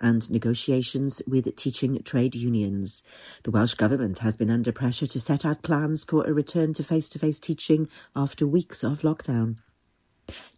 [0.00, 3.02] and negotiations with teaching trade unions.
[3.42, 6.82] The Welsh Government has been under pressure to set out plans for a return to
[6.82, 9.56] face to face teaching after weeks of lockdown.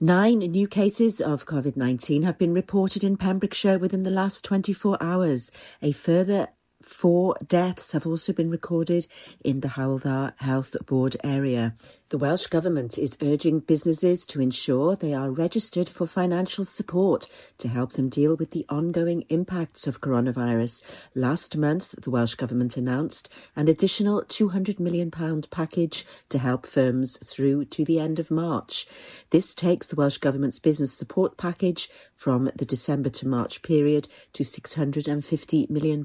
[0.01, 5.01] Nine new cases of COVID 19 have been reported in Pembrokeshire within the last 24
[5.01, 5.53] hours.
[5.81, 6.49] A further
[6.83, 9.07] Four deaths have also been recorded
[9.45, 11.75] in the Hywel Dda Health Board area.
[12.11, 17.29] The Welsh Government is urging businesses to ensure they are registered for financial support
[17.59, 20.83] to help them deal with the ongoing impacts of coronavirus.
[21.15, 25.13] Last month, the Welsh Government announced an additional £200 million
[25.53, 28.89] package to help firms through to the end of March.
[29.31, 34.43] This takes the Welsh Government's business support package from the December to March period to
[34.43, 36.05] £650 million.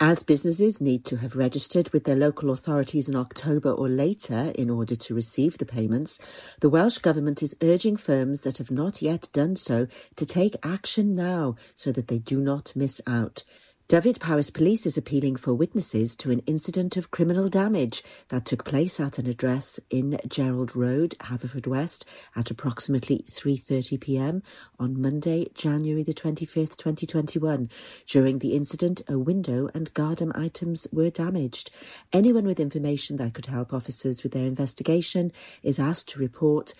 [0.00, 4.70] As businesses need to have registered with their local authorities in October or later in
[4.70, 6.18] order to receive the payments,
[6.60, 9.86] the Welsh Government is urging firms that have not yet done so
[10.16, 13.44] to take action now so that they do not miss out.
[13.86, 18.98] Dyfed-Powys Police is appealing for witnesses to an incident of criminal damage that took place
[18.98, 24.42] at an address in Gerald Road, Haverfordwest, at approximately 3:30 p.m.
[24.80, 27.68] on Monday, January the 25th, 2021.
[28.06, 31.70] During the incident, a window and garden items were damaged.
[32.10, 35.30] Anyone with information that could help officers with their investigation
[35.62, 36.72] is asked to report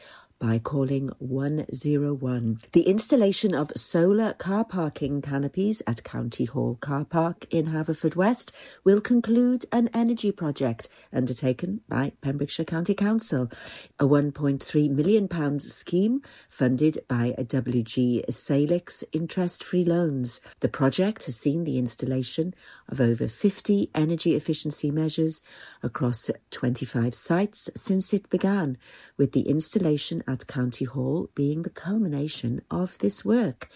[0.44, 2.60] by calling 101.
[2.72, 8.52] The installation of solar car parking canopies at County Hall Car Park in Haverfordwest
[8.84, 13.50] will conclude an energy project undertaken by Pembrokeshire County Council,
[13.98, 20.42] a £1.3 million scheme funded by WG Salix interest-free loans.
[20.60, 22.54] The project has seen the installation
[22.90, 25.40] of over 50 energy efficiency measures
[25.82, 28.76] across 25 sites since it began,
[29.16, 33.68] with the installation at County Hall being the culmination of this work.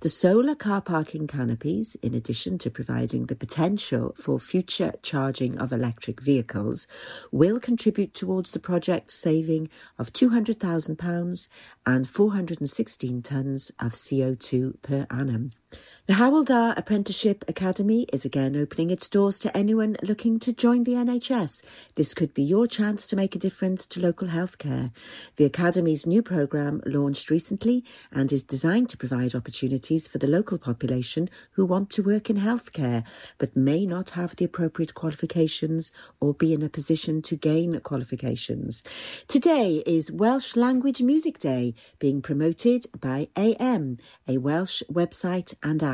[0.00, 5.72] The solar car parking canopies, in addition to providing the potential for future charging of
[5.72, 6.86] electric vehicles,
[7.32, 11.48] will contribute towards the project saving of £200,000
[11.84, 15.50] and 416 tonnes of CO2 per annum.
[16.06, 20.84] The Hywel Dda Apprenticeship Academy is again opening its doors to anyone looking to join
[20.84, 21.62] the NHS.
[21.94, 24.90] This could be your chance to make a difference to local healthcare.
[25.36, 30.58] The Academy's new programme launched recently and is designed to provide opportunities for the local
[30.58, 33.02] population who want to work in healthcare
[33.38, 35.90] but may not have the appropriate qualifications
[36.20, 38.82] or be in a position to gain qualifications.
[39.26, 43.96] Today is Welsh Language Music Day being promoted by AM,
[44.28, 45.93] a Welsh website and app.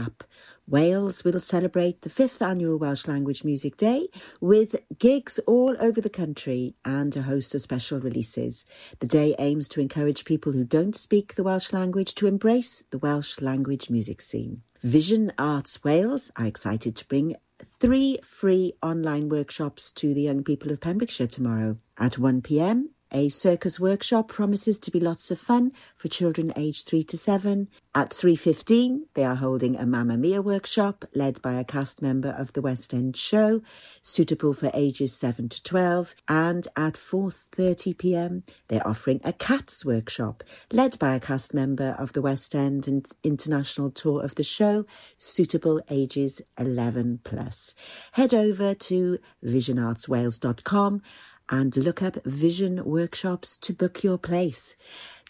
[0.66, 4.08] Wales will celebrate the fifth annual Welsh Language Music Day
[4.40, 8.66] with gigs all over the country and a host of special releases.
[9.00, 12.98] The day aims to encourage people who don't speak the Welsh language to embrace the
[12.98, 14.62] Welsh language music scene.
[14.82, 17.36] Vision Arts Wales are excited to bring
[17.80, 21.76] three free online workshops to the young people of Pembrokeshire tomorrow.
[21.98, 27.02] At 1pm, a circus workshop promises to be lots of fun for children aged 3
[27.04, 27.68] to 7.
[27.94, 32.52] At 3.15, they are holding a Mamma Mia workshop led by a cast member of
[32.52, 33.62] the West End show,
[34.00, 36.14] suitable for ages 7 to 12.
[36.28, 42.22] And at 4.30pm, they're offering a Cats workshop led by a cast member of the
[42.22, 44.86] West End and international tour of the show,
[45.18, 47.74] suitable ages 11 plus.
[48.12, 51.02] Head over to visionartswales.com
[51.50, 54.76] and look up Vision Workshops to book your place.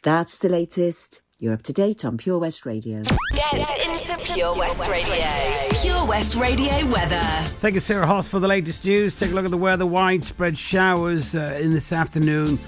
[0.03, 1.23] That's the latest.
[1.39, 3.03] You're up to date on Pure West Radio.
[3.33, 5.27] Get into Pure West Radio.
[5.81, 7.23] Pure West Radio weather.
[7.61, 9.15] Thank you, Sarah Hoss, for the latest news.
[9.15, 9.87] Take a look at the weather.
[9.87, 12.59] Widespread showers uh, in this afternoon,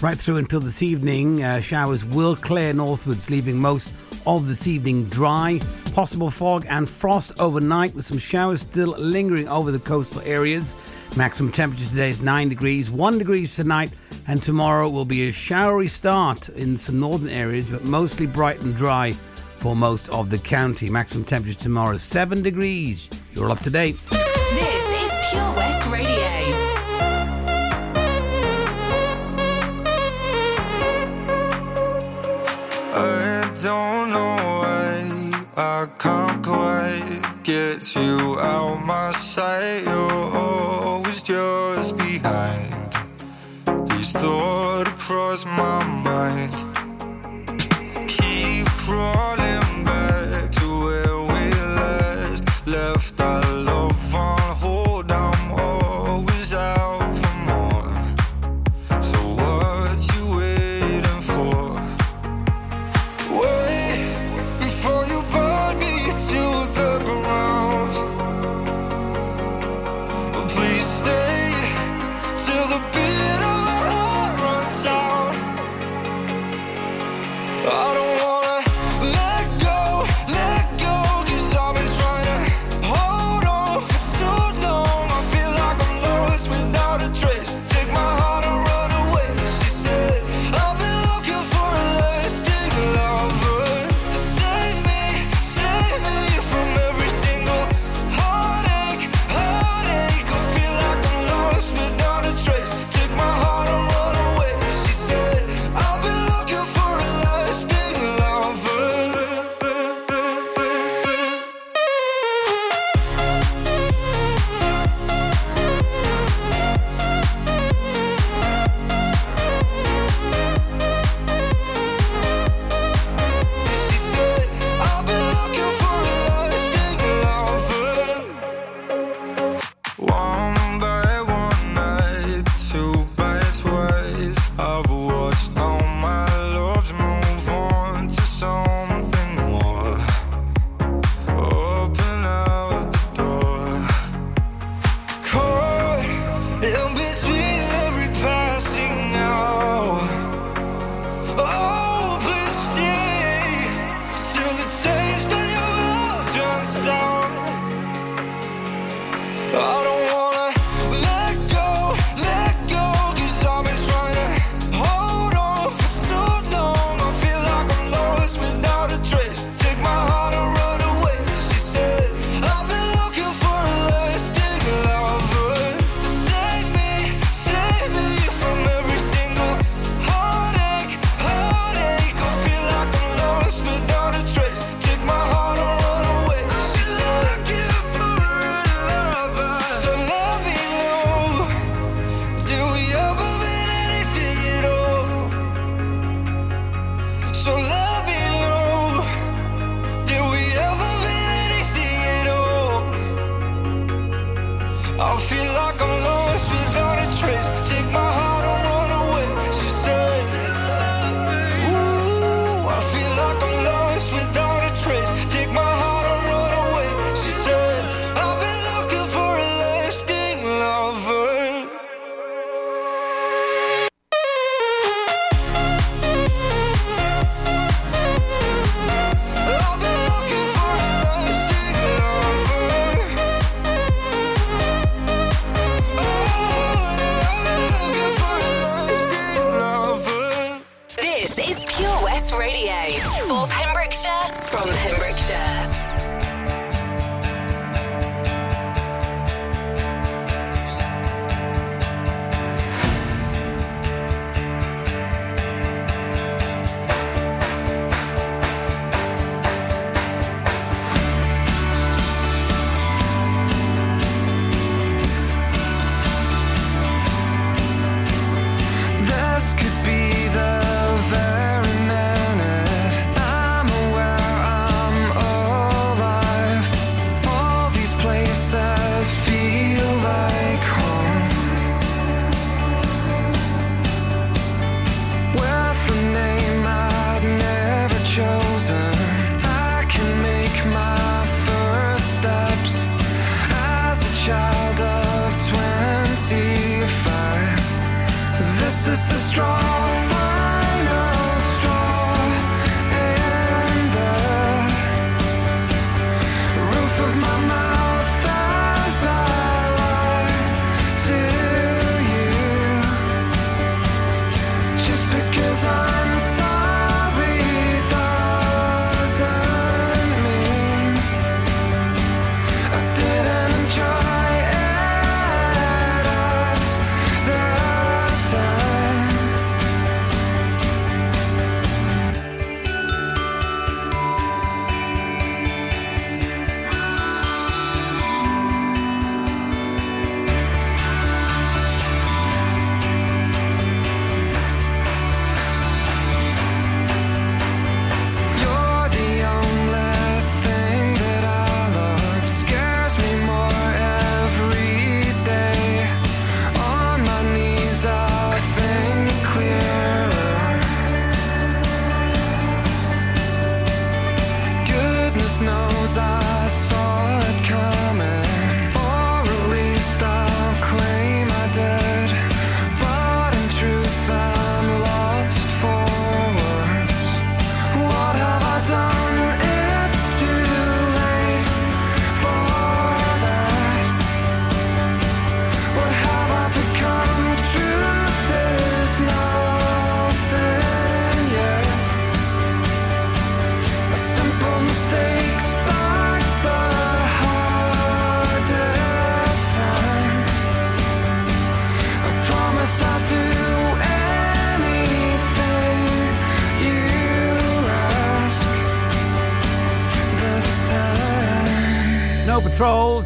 [0.00, 1.42] right through until this evening.
[1.42, 3.92] Uh, showers will clear northwards, leaving most
[4.26, 5.60] of this evening dry.
[5.92, 10.76] Possible fog and frost overnight, with some showers still lingering over the coastal areas.
[11.16, 13.92] Maximum temperature today is 9 degrees, 1 degrees tonight,
[14.26, 18.76] and tomorrow will be a showery start in some northern areas, but mostly bright and
[18.76, 20.88] dry for most of the county.
[20.88, 23.10] Maximum temperature tomorrow is 7 degrees.
[23.32, 23.96] You're up to date.
[24.08, 24.22] This
[25.02, 26.06] is Pure West Radio.
[32.94, 39.82] I don't know why I can't quite get you out my sight.
[39.84, 40.89] You're
[41.30, 42.72] just behind.
[43.90, 46.52] These thoughts cross my mind.
[48.08, 49.39] Keep crawling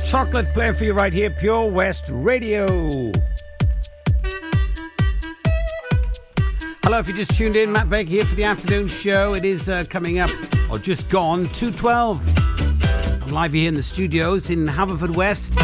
[0.04, 2.66] chocolate playing for you right here, Pure West Radio.
[6.82, 9.34] Hello, if you just tuned in, Matt Baker here for the afternoon show.
[9.34, 10.30] It is uh, coming up,
[10.70, 13.22] or just gone, 212.
[13.22, 15.56] I'm live here in the studios in Haverfordwest.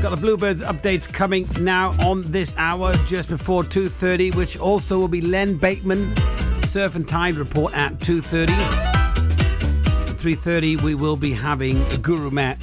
[0.00, 5.08] Got the Bluebirds updates coming now on this hour, just before 2.30, which also will
[5.08, 6.14] be Len Bateman,
[6.62, 8.79] Surf and Tide report at 2.30.
[10.20, 12.60] 3.30 we will be having a Guru Matt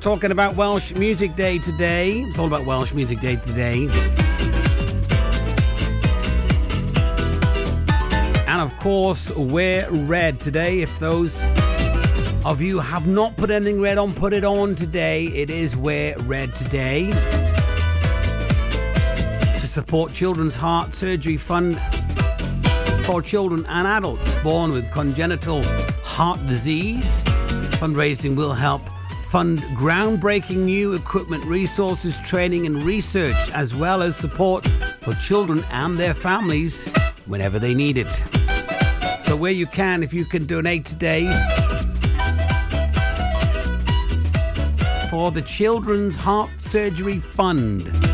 [0.00, 2.22] talking about Welsh Music Day today.
[2.22, 3.84] It's all about Welsh Music Day today.
[8.48, 10.80] And of course, wear red today.
[10.80, 11.40] If those
[12.44, 15.26] of you have not put anything red on, put it on today.
[15.26, 17.12] It is Wear Red today.
[19.52, 21.80] To support Children's Heart Surgery Fund
[23.10, 25.64] for children and adults born with congenital
[26.04, 27.24] heart disease.
[27.80, 28.82] Fundraising will help
[29.30, 34.64] fund groundbreaking new equipment, resources, training, and research, as well as support
[35.00, 36.86] for children and their families
[37.26, 38.10] whenever they need it.
[39.24, 41.24] So, where you can, if you can donate today
[45.10, 48.09] for the Children's Heart Surgery Fund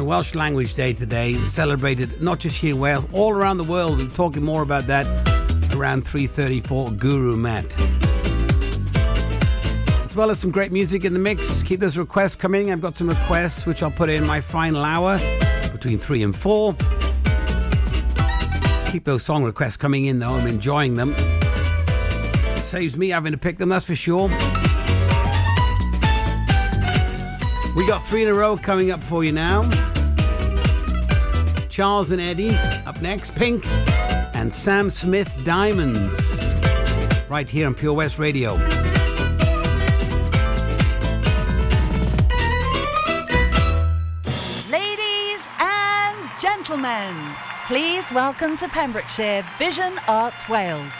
[0.00, 3.98] and Welsh Language Day today, celebrated not just here in Wales, all around the world.
[3.98, 5.06] We're talking more about that
[5.76, 7.66] around 3.34 Guru Matt.
[10.06, 11.62] As well as some great music in the mix.
[11.62, 12.72] Keep those requests coming.
[12.72, 15.18] I've got some requests which I'll put in my final hour
[15.70, 16.74] between 3 and 4.
[18.86, 20.34] Keep those song requests coming in though.
[20.34, 21.14] I'm enjoying them.
[21.16, 24.30] It saves me having to pick them, that's for sure.
[27.76, 29.89] We got three in a row coming up for you now.
[31.80, 33.66] Charles and Eddie up next, Pink
[34.34, 36.14] and Sam Smith Diamonds.
[37.30, 38.52] Right here on Pure West Radio.
[44.68, 47.14] Ladies and gentlemen,
[47.66, 50.92] please welcome to Pembrokeshire Vision Arts Wales,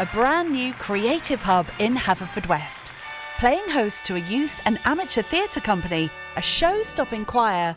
[0.00, 2.90] a brand new creative hub in Haverfordwest
[3.38, 7.76] playing host to a youth and amateur theatre company, a show stopping choir,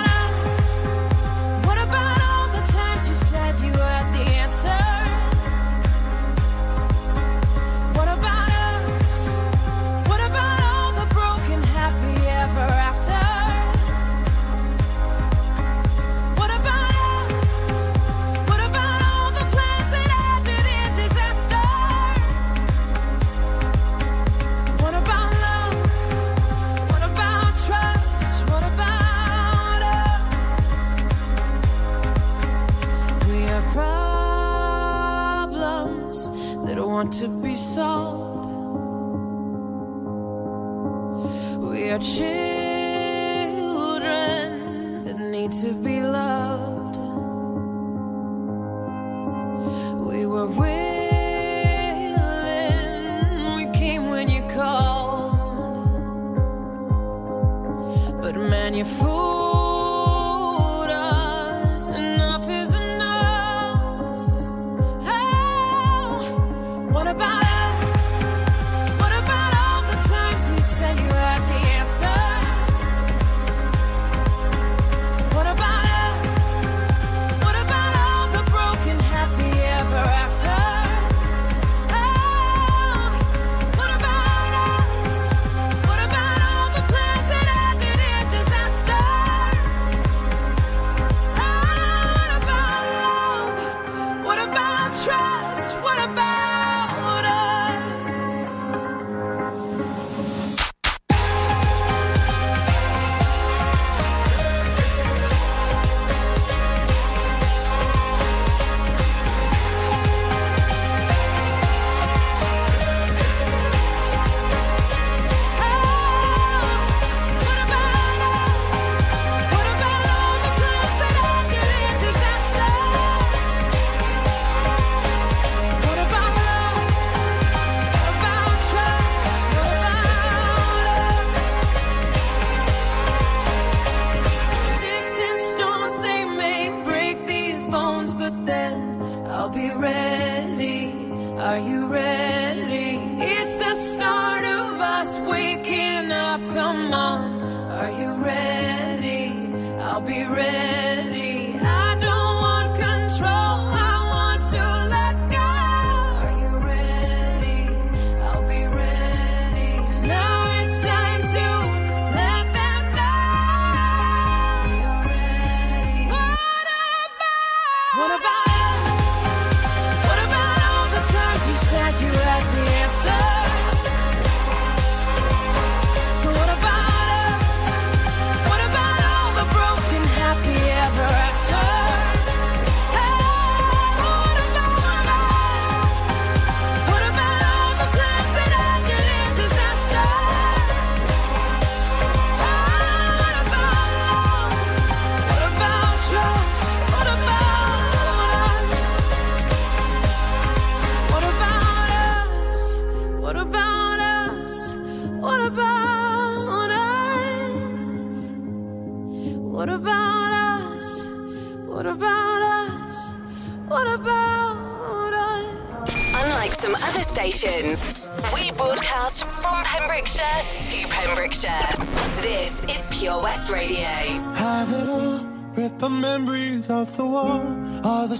[37.73, 38.20] soul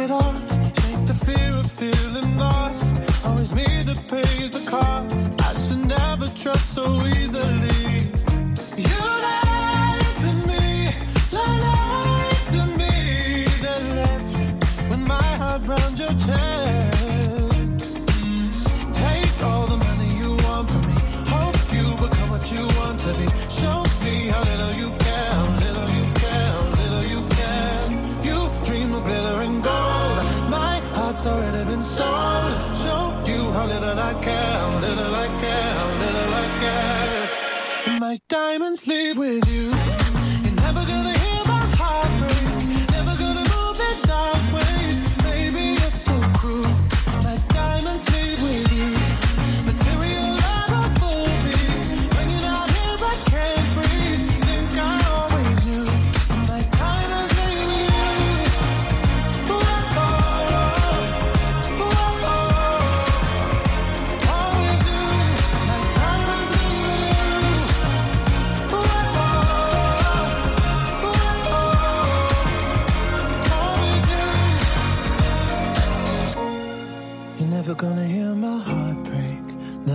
[0.00, 2.96] it off, shake the fear of feeling lost.
[3.24, 5.34] Always me that pays the cost.
[5.40, 8.08] I should never trust so easily.
[8.76, 10.94] You lied to me,
[11.32, 13.44] lied to me.
[13.64, 14.38] Then left
[14.90, 16.99] with my heart round your chest.
[34.20, 37.98] I care, little I care, little I care.
[38.00, 39.49] My diamonds leave with you.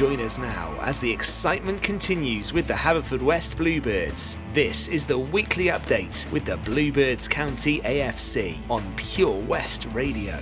[0.00, 4.38] Join us now as the excitement continues with the Haverfordwest Bluebirds.
[4.54, 10.40] This is the weekly update with the Bluebirds County AFC on Pure West Radio.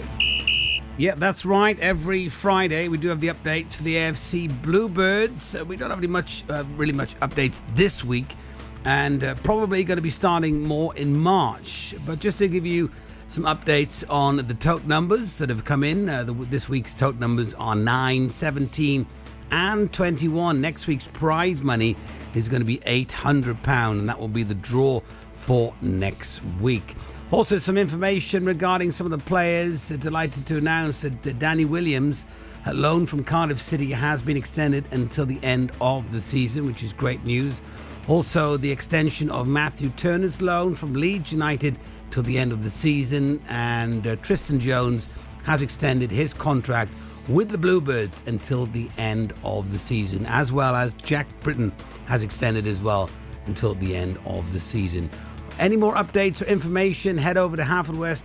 [0.97, 1.77] Yeah, that's right.
[1.81, 5.57] Every Friday we do have the updates for the AFC Bluebirds.
[5.57, 8.37] Uh, we don't have any much, uh, really much updates this week,
[8.85, 11.97] and uh, probably going to be starting more in March.
[12.07, 12.93] But just to give you
[13.27, 17.17] some updates on the tote numbers that have come in, uh, the, this week's tote
[17.17, 19.05] numbers are 9, 17,
[19.51, 20.61] and 21.
[20.61, 21.97] Next week's prize money
[22.35, 25.01] is going to be £800, and that will be the draw
[25.35, 26.95] for next week.
[27.31, 29.89] Also, some information regarding some of the players.
[29.89, 32.25] Delighted to announce that Danny Williams,
[32.67, 36.83] a loan from Cardiff City, has been extended until the end of the season, which
[36.83, 37.61] is great news.
[38.09, 41.77] Also, the extension of Matthew Turner's loan from Leeds United
[42.11, 45.09] till the end of the season, and uh, Tristan Jones
[45.45, 46.91] has extended his contract
[47.29, 51.73] with the Bluebirds until the end of the season, as well as Jack Britton
[52.07, 53.11] has extended as well
[53.47, 55.11] until the end of the season.
[55.59, 58.25] Any more updates or information, head over to Haverfordwest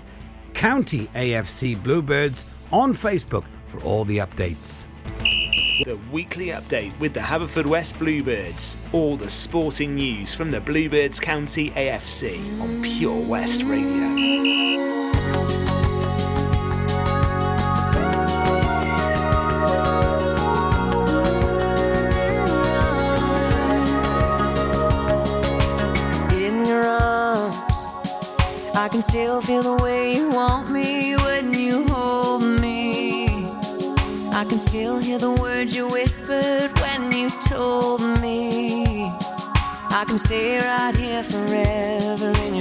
[0.53, 4.85] County AFC Bluebirds on Facebook for all the updates.
[5.83, 8.77] The weekly update with the Haverfordwest Bluebirds.
[8.91, 14.13] All the sporting news from the Bluebirds County AFC on Pure West Radio.
[28.93, 33.25] can still feel the way you want me when you hold me.
[34.31, 39.07] I can still hear the words you whispered when you told me.
[39.89, 42.52] I can stay right here forever.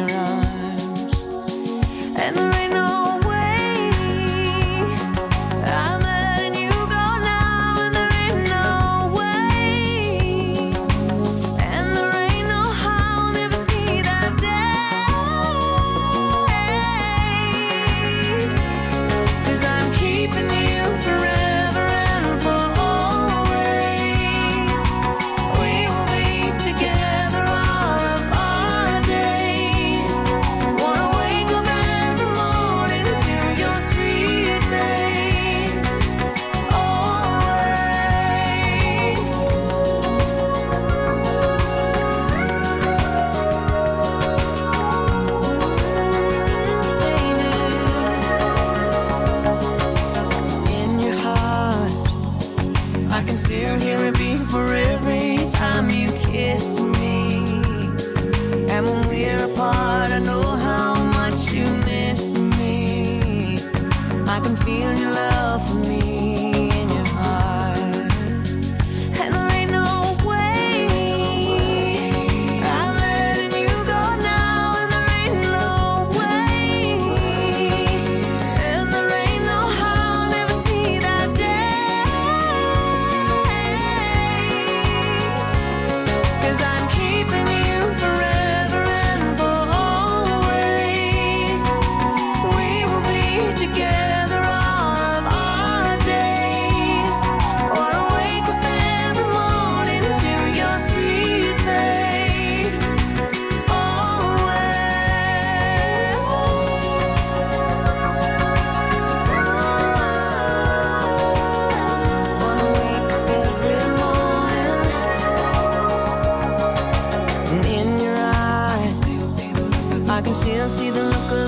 [120.72, 121.41] see the look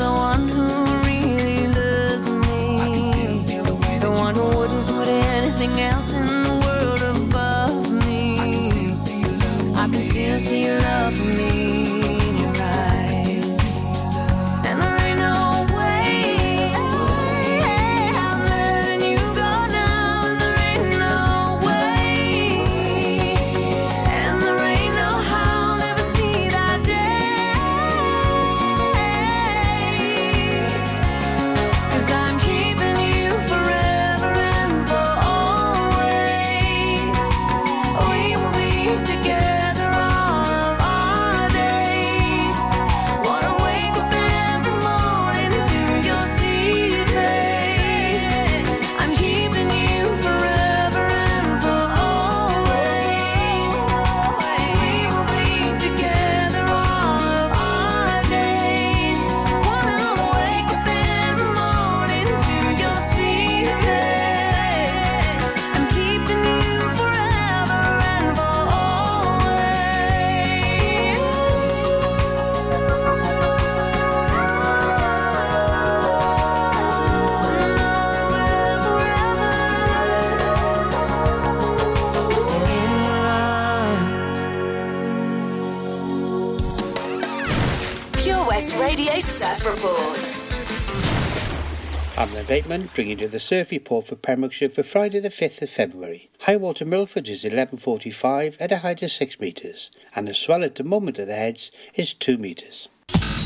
[92.74, 96.28] Bringing to the surf report for Pembrokeshire for Friday the 5th of February.
[96.40, 100.74] High water Milford is 11.45 at a height of 6 metres and the swell at
[100.74, 102.88] the moment of the heads is 2 metres.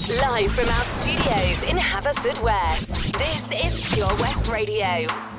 [0.08, 5.37] Live from our studios in Haverfordwest, this is Pure West Radio.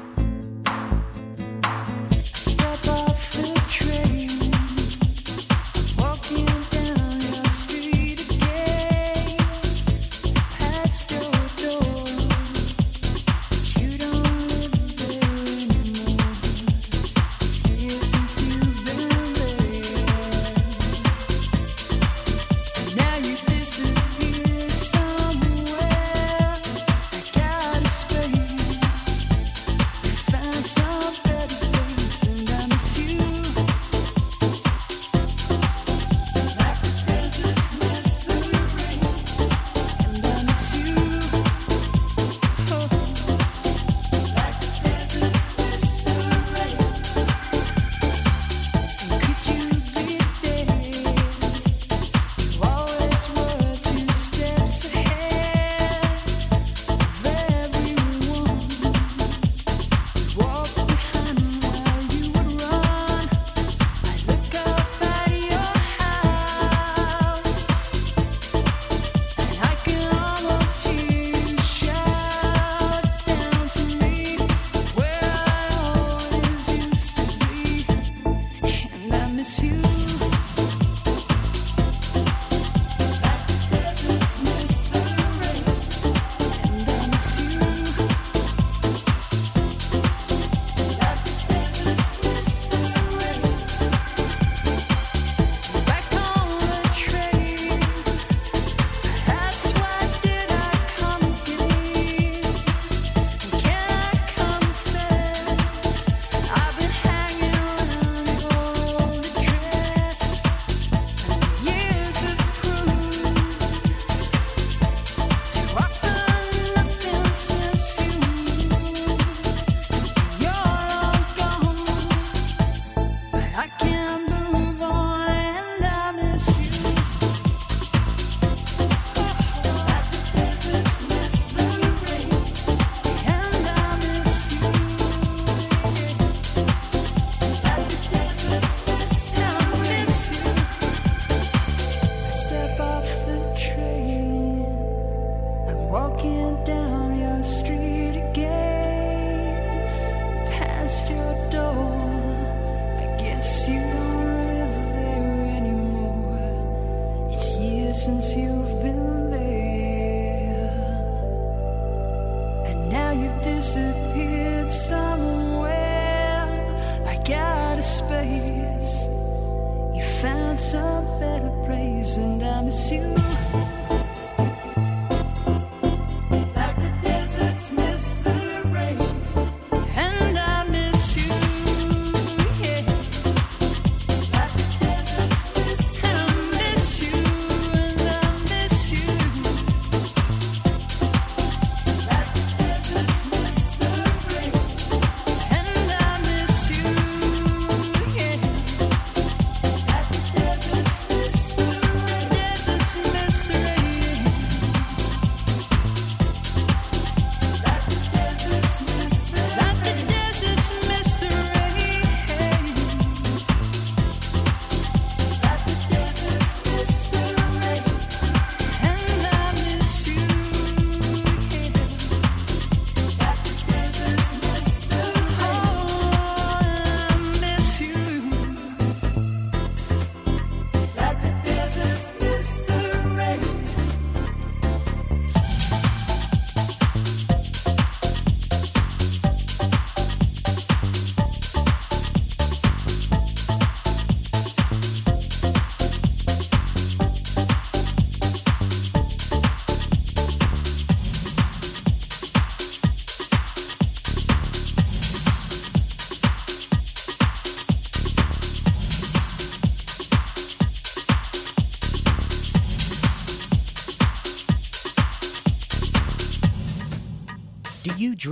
[268.21, 268.31] You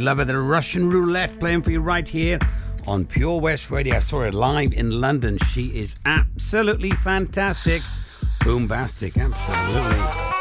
[0.00, 0.26] Love it.
[0.26, 2.38] The Russian roulette playing for you right here
[2.86, 3.96] on Pure West Radio.
[3.96, 5.38] I saw her live in London.
[5.38, 7.82] She is absolutely fantastic.
[8.40, 10.34] Boombastic, absolutely.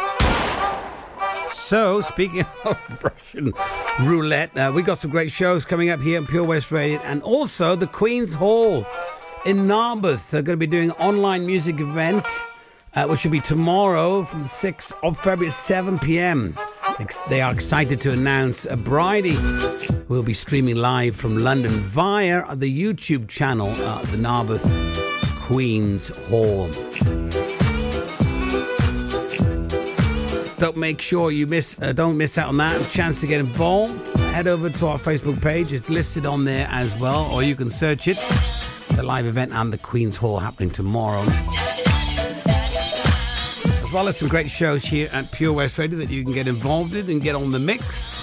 [1.49, 3.53] So, speaking of Russian
[4.01, 7.21] roulette, uh, we got some great shows coming up here on Pure West Radio, and
[7.21, 8.85] also the Queen's Hall
[9.45, 10.29] in Narberth.
[10.29, 12.25] They're going to be doing an online music event,
[12.95, 16.57] uh, which will be tomorrow from the 6th of February at 7 p.m.
[17.29, 19.37] They are excited to announce a Bridie
[20.07, 24.63] will be streaming live from London via the YouTube channel, uh, the Narberth
[25.41, 26.67] Queen's Hall.
[30.57, 31.77] Don't make sure you miss.
[31.81, 34.15] Uh, don't miss out on that chance to get involved.
[34.17, 35.73] Head over to our Facebook page.
[35.73, 38.17] It's listed on there as well, or you can search it.
[38.95, 41.25] The live event and the Queen's Hall happening tomorrow.
[43.93, 46.95] Well as some great shows here at Pure West Radio that you can get involved
[46.95, 48.22] in and get on the mix.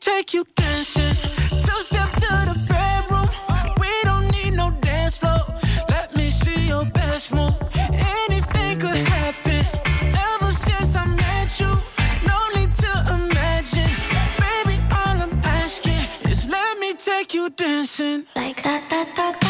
[0.00, 1.14] take you dancing.
[1.50, 3.28] Two step to the bedroom.
[3.78, 5.42] We don't need no dance floor.
[5.88, 7.54] Let me see your best move.
[7.76, 9.64] Anything could happen.
[10.30, 11.72] Ever since I met you,
[12.26, 13.92] no need to imagine.
[14.42, 18.26] Baby, all I'm asking is let me take you dancing.
[18.34, 19.49] Like that, that, that, Pull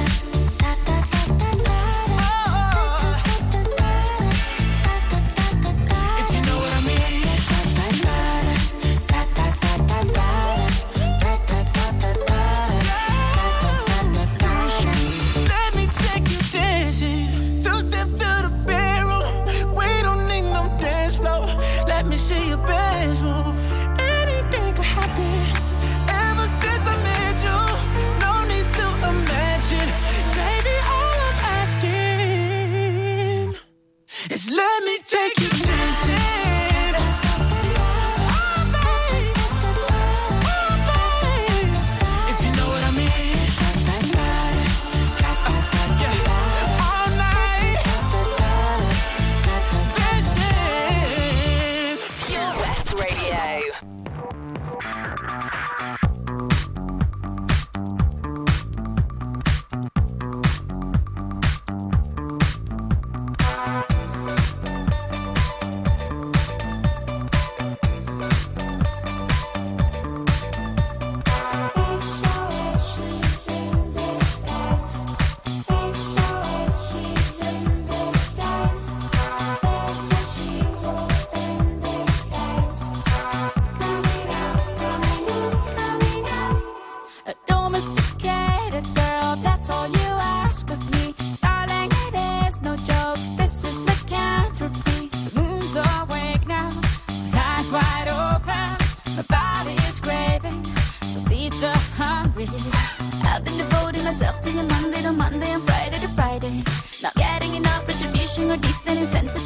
[104.61, 106.63] to Monday to Monday and Friday to Friday.
[107.01, 109.40] Not getting enough retribution or decent incentive.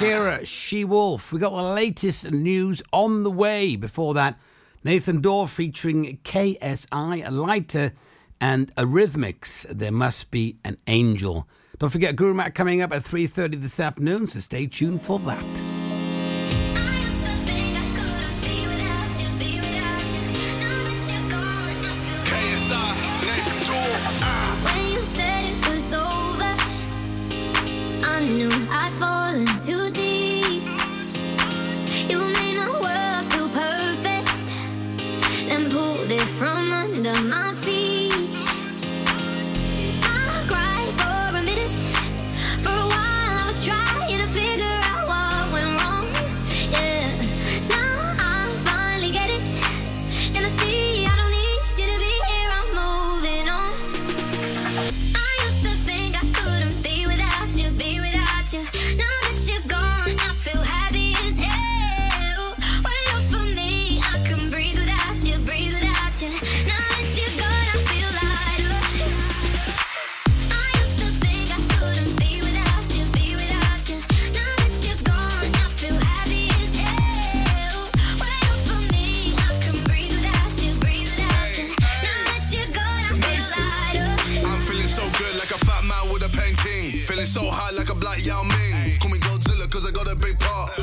[0.00, 1.30] Kira She Wolf.
[1.30, 3.76] We got the latest news on the way.
[3.76, 4.38] Before that,
[4.82, 7.92] Nathan Dawe featuring KSI, Lighter,
[8.40, 9.66] and Eurythmics.
[9.68, 11.46] There must be an angel.
[11.78, 15.69] Don't forget Guru Mac coming up at 3.30 this afternoon, so stay tuned for that.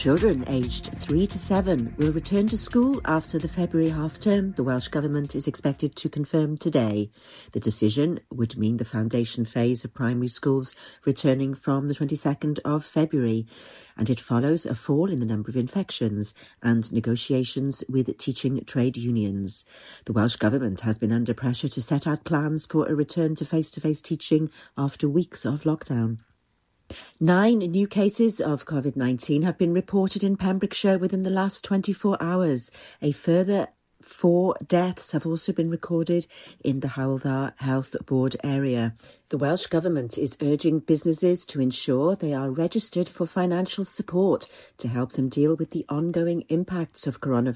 [0.00, 4.64] Children aged 3 to 7 will return to school after the February half term the
[4.64, 7.10] Welsh Government is expected to confirm today.
[7.52, 10.74] The decision would mean the foundation phase of primary schools
[11.04, 13.46] returning from the 22nd of February,
[13.94, 16.32] and it follows a fall in the number of infections
[16.62, 19.66] and negotiations with teaching trade unions.
[20.06, 23.44] The Welsh Government has been under pressure to set out plans for a return to
[23.44, 26.20] face to face teaching after weeks of lockdown.
[27.20, 32.16] Nine new cases of COVID 19 have been reported in Pembrokeshire within the last 24
[32.20, 32.70] hours.
[33.02, 33.68] A further
[34.02, 36.26] Four deaths have also been recorded
[36.64, 38.94] in the Hywel Dda Health Board area.
[39.28, 44.88] The Welsh Government is urging businesses to ensure they are registered for financial support to
[44.88, 47.48] help them deal with the ongoing impacts of coronavirus.